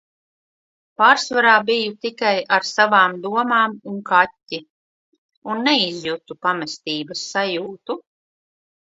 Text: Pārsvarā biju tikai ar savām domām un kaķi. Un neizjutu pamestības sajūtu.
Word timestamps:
Pārsvarā 0.99 1.49
biju 1.65 1.89
tikai 2.05 2.31
ar 2.55 2.63
savām 2.69 3.13
domām 3.25 3.75
un 3.91 3.99
kaķi. 4.07 4.59
Un 5.51 5.61
neizjutu 5.67 6.37
pamestības 6.47 7.23
sajūtu. 7.35 7.99